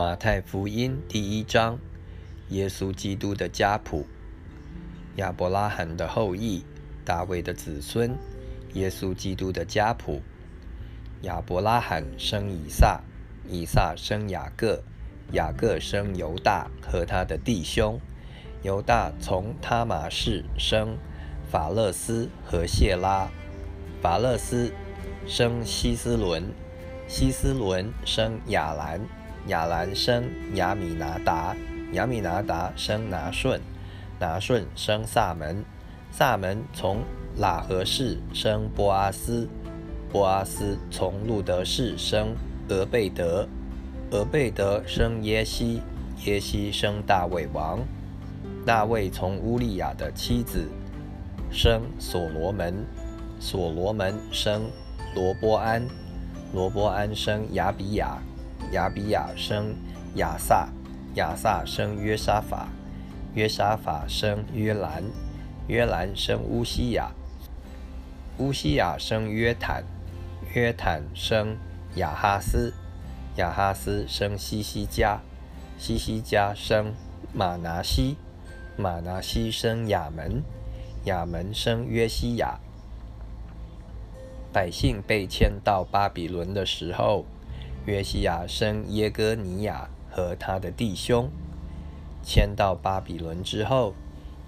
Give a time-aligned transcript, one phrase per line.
[0.00, 1.78] 马太福音第一章，
[2.48, 4.06] 耶稣基督的家谱，
[5.16, 6.64] 亚伯拉罕的后裔，
[7.04, 8.16] 大卫的子孙，
[8.72, 10.22] 耶稣基督的家谱。
[11.20, 13.02] 亚伯拉罕生以撒，
[13.46, 14.82] 以撒生雅各，
[15.32, 18.00] 雅各生犹大和他的弟兄。
[18.62, 20.96] 犹大从他马氏生
[21.50, 23.28] 法勒斯和谢拉，
[24.00, 24.72] 法勒斯
[25.26, 26.54] 生希斯伦，
[27.06, 29.06] 希斯伦生亚兰。
[29.46, 31.56] 亚兰生亚米拿达，
[31.92, 33.60] 亚米拿达生拿顺，
[34.18, 35.64] 拿顺生萨门，
[36.10, 37.02] 萨门从
[37.38, 39.48] 喇合氏生波阿斯，
[40.10, 42.34] 波阿斯从路德氏生
[42.68, 43.48] 俄贝德，
[44.10, 45.82] 俄贝德生耶西，
[46.26, 47.80] 耶西生大卫王，
[48.66, 50.68] 大卫从乌利亚的妻子
[51.50, 52.84] 生所罗门，
[53.40, 54.70] 所罗门生
[55.14, 55.82] 罗波安，
[56.52, 58.18] 罗波安生亚比亚。
[58.72, 59.74] 亚比亚生
[60.14, 60.68] 亚萨，
[61.14, 62.68] 亚萨生约沙法，
[63.34, 65.02] 约沙法生约兰，
[65.66, 67.10] 约兰生乌西亚，
[68.38, 69.84] 乌西亚生约坦，
[70.54, 71.56] 约坦生
[71.96, 72.72] 亚哈斯，
[73.36, 75.20] 亚哈斯生西西加，
[75.76, 76.94] 西西加生
[77.32, 78.16] 马拿西，
[78.76, 80.44] 马拿西生亚门，
[81.06, 82.60] 亚门生约西亚。
[84.52, 87.24] 百姓被迁到巴比伦的时候。
[87.86, 91.30] 约西亚生耶哥尼亚和他的弟兄，
[92.22, 93.94] 迁到巴比伦之后，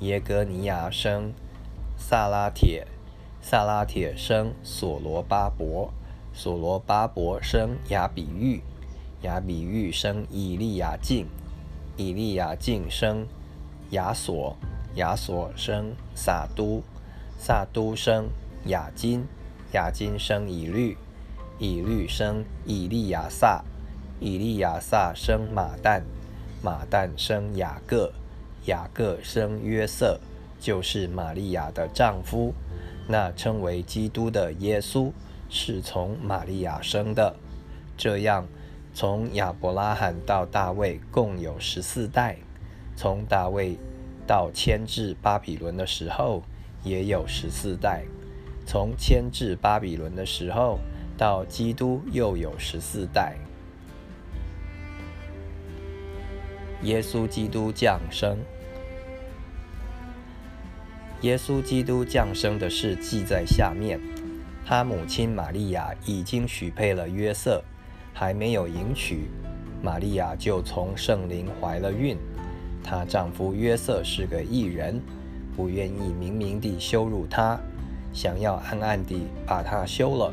[0.00, 1.32] 耶哥尼亚生
[1.96, 2.86] 萨拉铁，
[3.40, 5.92] 萨拉铁生所罗巴伯，
[6.32, 8.62] 所罗巴伯生亚比玉，
[9.22, 11.26] 亚比玉生以利亚敬，
[11.96, 13.26] 以利亚敬生
[13.90, 14.56] 亚索，
[14.96, 16.82] 亚索生撒都，
[17.38, 18.28] 撒都生
[18.64, 19.24] 亚金，
[19.72, 20.96] 亚金生以律。
[21.60, 23.62] 以律生以利亚撒，
[24.18, 26.00] 以利亚撒生马旦，
[26.62, 28.10] 马旦生雅各，
[28.64, 30.18] 雅各生约瑟，
[30.58, 32.54] 就是玛利亚的丈夫。
[33.06, 35.12] 那称为基督的耶稣
[35.50, 37.36] 是从玛利亚生的。
[37.94, 38.46] 这样，
[38.94, 42.38] 从亚伯拉罕到大卫共有十四代，
[42.96, 43.76] 从大卫
[44.26, 46.42] 到迁至巴比伦的时候
[46.82, 48.04] 也有十四代，
[48.64, 50.78] 从迁至巴比伦的时候。
[51.20, 53.36] 到基督又有十四代。
[56.80, 58.38] 耶稣基督降生。
[61.20, 64.00] 耶稣基督降生的事记在下面。
[64.64, 67.62] 他母亲玛利亚已经许配了约瑟，
[68.14, 69.28] 还没有迎娶，
[69.82, 72.16] 玛利亚就从圣灵怀了孕。
[72.82, 74.98] 她丈夫约瑟是个异人，
[75.54, 77.60] 不愿意明明地羞辱她，
[78.10, 80.32] 想要暗暗地把她休了。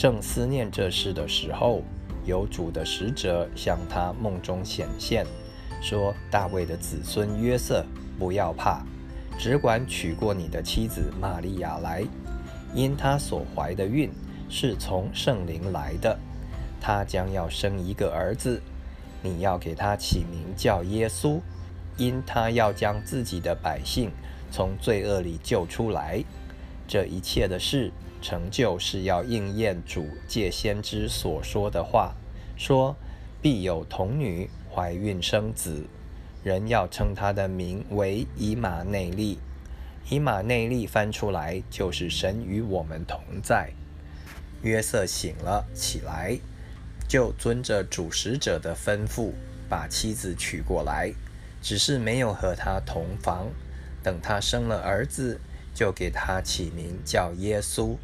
[0.00, 1.82] 正思念这事的时候，
[2.24, 5.26] 有主的使者向他梦中显现，
[5.82, 7.84] 说：“大卫的子孙约瑟，
[8.18, 8.82] 不要怕，
[9.38, 12.02] 只管娶过你的妻子玛利亚来，
[12.74, 14.10] 因他所怀的孕
[14.48, 16.18] 是从圣灵来的。
[16.80, 18.62] 他将要生一个儿子，
[19.20, 21.42] 你要给他起名叫耶稣，
[21.98, 24.10] 因他要将自己的百姓
[24.50, 26.24] 从罪恶里救出来。
[26.88, 32.14] 这一切的事。”成就是要应验主借先知所说的话，
[32.56, 32.96] 说
[33.40, 35.84] 必有童女怀孕生子，
[36.42, 39.38] 人要称他的名为以马内利。
[40.08, 43.70] 以马内利翻出来就是神与我们同在。
[44.62, 46.38] 约瑟醒了起来，
[47.08, 49.32] 就遵着主使者的吩咐，
[49.68, 51.12] 把妻子娶过来，
[51.62, 53.48] 只是没有和他同房。
[54.02, 55.40] 等他生了儿子，
[55.74, 57.96] 就给他起名叫耶稣。